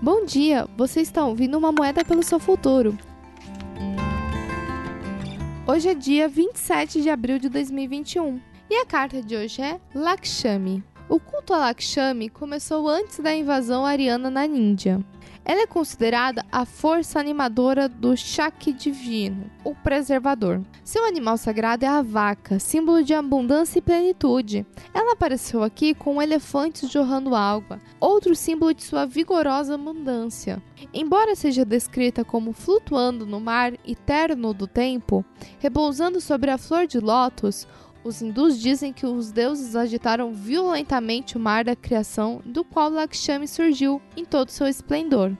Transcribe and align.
Bom 0.00 0.24
dia, 0.24 0.64
você 0.76 1.00
está 1.00 1.26
ouvindo 1.26 1.58
uma 1.58 1.72
moeda 1.72 2.04
pelo 2.04 2.22
seu 2.22 2.38
futuro. 2.38 2.96
Hoje 5.66 5.88
é 5.88 5.94
dia 5.94 6.28
27 6.28 7.02
de 7.02 7.10
abril 7.10 7.36
de 7.40 7.48
2021 7.48 8.40
e 8.70 8.76
a 8.76 8.86
carta 8.86 9.20
de 9.20 9.34
hoje 9.34 9.60
é 9.60 9.80
Lakshmi. 9.92 10.84
O 11.08 11.18
culto 11.18 11.52
a 11.52 11.58
Lakshmi 11.58 12.28
começou 12.28 12.88
antes 12.88 13.18
da 13.18 13.34
invasão 13.34 13.84
ariana 13.84 14.30
na 14.30 14.46
Índia. 14.46 15.04
Ela 15.48 15.62
é 15.62 15.66
considerada 15.66 16.44
a 16.52 16.66
força 16.66 17.18
animadora 17.18 17.88
do 17.88 18.14
Shakti 18.14 18.70
divino, 18.70 19.50
o 19.64 19.74
preservador. 19.74 20.60
Seu 20.84 21.06
animal 21.06 21.38
sagrado 21.38 21.86
é 21.86 21.88
a 21.88 22.02
vaca, 22.02 22.58
símbolo 22.58 23.02
de 23.02 23.14
abundância 23.14 23.78
e 23.78 23.82
plenitude. 23.82 24.66
Ela 24.92 25.14
apareceu 25.14 25.62
aqui 25.62 25.94
com 25.94 26.16
um 26.16 26.22
elefante 26.22 26.86
jorrando 26.86 27.34
água, 27.34 27.80
outro 27.98 28.36
símbolo 28.36 28.74
de 28.74 28.82
sua 28.82 29.06
vigorosa 29.06 29.76
abundância. 29.76 30.62
Embora 30.92 31.34
seja 31.34 31.64
descrita 31.64 32.26
como 32.26 32.52
flutuando 32.52 33.24
no 33.24 33.40
mar 33.40 33.72
eterno 33.86 34.52
do 34.52 34.66
tempo, 34.66 35.24
repousando 35.58 36.20
sobre 36.20 36.50
a 36.50 36.58
flor 36.58 36.86
de 36.86 37.00
lótus, 37.00 37.66
os 38.08 38.22
hindus 38.22 38.58
dizem 38.58 38.90
que 38.90 39.04
os 39.04 39.30
deuses 39.30 39.76
agitaram 39.76 40.32
violentamente 40.32 41.36
o 41.36 41.40
mar 41.40 41.62
da 41.62 41.76
criação, 41.76 42.40
do 42.44 42.64
qual 42.64 42.88
Lakshmi 42.88 43.46
surgiu 43.46 44.00
em 44.16 44.24
todo 44.24 44.48
seu 44.48 44.66
esplendor. 44.66 45.36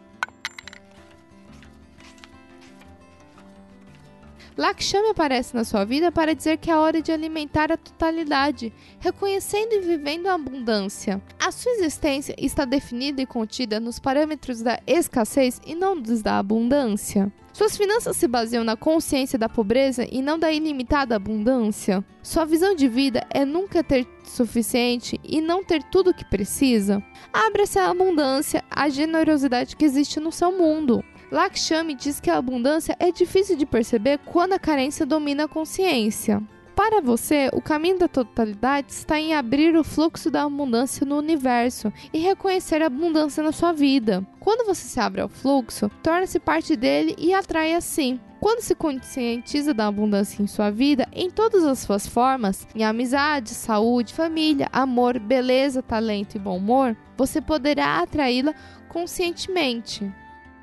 Lakshmi 4.58 5.10
aparece 5.10 5.54
na 5.56 5.62
sua 5.62 5.84
vida 5.84 6.10
para 6.10 6.34
dizer 6.34 6.56
que 6.56 6.68
é 6.68 6.76
hora 6.76 7.00
de 7.00 7.12
alimentar 7.12 7.70
a 7.70 7.76
totalidade, 7.76 8.72
reconhecendo 8.98 9.72
e 9.72 9.80
vivendo 9.82 10.26
a 10.26 10.34
abundância. 10.34 11.22
A 11.38 11.52
sua 11.52 11.70
existência 11.70 12.34
está 12.36 12.64
definida 12.64 13.22
e 13.22 13.26
contida 13.26 13.78
nos 13.78 14.00
parâmetros 14.00 14.60
da 14.60 14.80
escassez 14.84 15.60
e 15.64 15.76
não 15.76 15.96
dos 15.96 16.22
da 16.22 16.40
abundância. 16.40 17.32
Suas 17.52 17.76
finanças 17.76 18.16
se 18.16 18.26
baseiam 18.26 18.64
na 18.64 18.76
consciência 18.76 19.38
da 19.38 19.48
pobreza 19.48 20.04
e 20.10 20.20
não 20.20 20.36
da 20.36 20.52
ilimitada 20.52 21.14
abundância. 21.14 22.04
Sua 22.20 22.44
visão 22.44 22.74
de 22.74 22.88
vida 22.88 23.24
é 23.30 23.44
nunca 23.44 23.84
ter 23.84 24.08
suficiente 24.24 25.20
e 25.22 25.40
não 25.40 25.62
ter 25.62 25.84
tudo 25.84 26.10
o 26.10 26.14
que 26.14 26.24
precisa. 26.24 27.00
Abra-se 27.32 27.78
à 27.78 27.90
abundância, 27.90 28.64
à 28.68 28.88
generosidade 28.88 29.76
que 29.76 29.84
existe 29.84 30.18
no 30.18 30.32
seu 30.32 30.50
mundo. 30.50 31.04
Lakshmi 31.30 31.94
diz 31.94 32.20
que 32.20 32.30
a 32.30 32.38
abundância 32.38 32.96
é 32.98 33.12
difícil 33.12 33.56
de 33.56 33.66
perceber 33.66 34.18
quando 34.24 34.54
a 34.54 34.58
carência 34.58 35.04
domina 35.04 35.44
a 35.44 35.48
consciência. 35.48 36.42
Para 36.74 37.00
você, 37.00 37.50
o 37.52 37.60
caminho 37.60 37.98
da 37.98 38.06
totalidade 38.06 38.92
está 38.92 39.18
em 39.18 39.34
abrir 39.34 39.76
o 39.76 39.82
fluxo 39.82 40.30
da 40.30 40.44
abundância 40.44 41.04
no 41.04 41.18
universo 41.18 41.92
e 42.12 42.18
reconhecer 42.18 42.80
a 42.82 42.86
abundância 42.86 43.42
na 43.42 43.50
sua 43.50 43.72
vida. 43.72 44.24
Quando 44.38 44.64
você 44.64 44.86
se 44.86 45.00
abre 45.00 45.20
ao 45.20 45.28
fluxo, 45.28 45.90
torna-se 46.02 46.38
parte 46.38 46.76
dele 46.76 47.16
e 47.18 47.34
atrai 47.34 47.74
assim. 47.74 48.20
Quando 48.40 48.60
se 48.60 48.76
conscientiza 48.76 49.74
da 49.74 49.88
abundância 49.88 50.40
em 50.40 50.46
sua 50.46 50.70
vida, 50.70 51.08
em 51.12 51.28
todas 51.28 51.64
as 51.64 51.80
suas 51.80 52.06
formas, 52.06 52.66
em 52.74 52.84
amizade, 52.84 53.50
saúde, 53.50 54.14
família, 54.14 54.68
amor, 54.72 55.18
beleza, 55.18 55.82
talento 55.82 56.36
e 56.36 56.38
bom 56.38 56.56
humor, 56.58 56.96
você 57.16 57.40
poderá 57.40 58.00
atraí-la 58.00 58.54
conscientemente. 58.88 60.08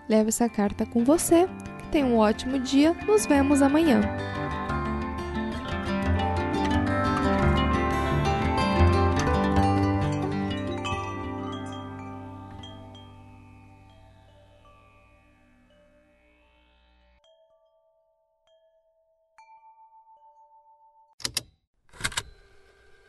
Leve 0.07 0.29
essa 0.29 0.47
carta 0.47 0.85
com 0.85 1.03
você. 1.03 1.47
Tenha 1.91 2.05
um 2.05 2.17
ótimo 2.17 2.59
dia. 2.59 2.93
Nos 3.05 3.25
vemos 3.25 3.61
amanhã. 3.61 4.01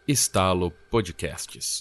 Estalo 0.09 0.71
Podcasts 0.89 1.81